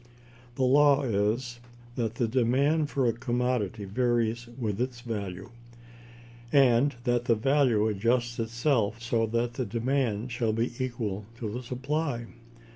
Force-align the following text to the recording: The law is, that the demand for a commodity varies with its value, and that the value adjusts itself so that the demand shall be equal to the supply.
The 0.55 0.63
law 0.63 1.03
is, 1.03 1.59
that 1.95 2.15
the 2.15 2.27
demand 2.27 2.89
for 2.89 3.05
a 3.05 3.13
commodity 3.13 3.85
varies 3.85 4.47
with 4.57 4.81
its 4.81 5.01
value, 5.01 5.51
and 6.51 6.95
that 7.03 7.25
the 7.25 7.35
value 7.35 7.87
adjusts 7.87 8.39
itself 8.39 8.99
so 8.99 9.27
that 9.27 9.53
the 9.53 9.65
demand 9.67 10.31
shall 10.31 10.53
be 10.53 10.71
equal 10.83 11.25
to 11.37 11.51
the 11.51 11.61
supply. 11.61 12.25